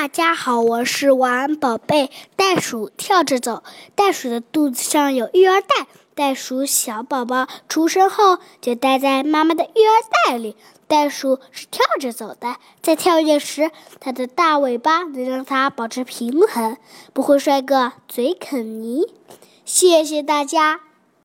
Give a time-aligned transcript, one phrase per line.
[0.00, 3.62] 大家好我是晚安宝贝袋鼠跳着走。
[3.94, 9.92] 袋鼠的肚子上有育儿袋袋鼠小宝宝出生后就待在妈妈的育儿
[10.24, 10.56] 袋里
[10.88, 12.56] 袋鼠是跳着走的。
[12.80, 16.78] 在跳跃时它的大尾巴能让它保持平衡
[17.12, 19.04] 不会摔个嘴啃泥。
[19.66, 20.89] 谢谢大家。